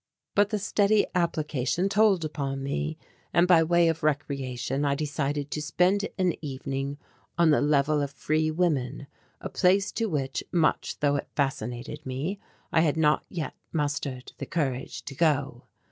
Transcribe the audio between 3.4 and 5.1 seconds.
by way of recreation, I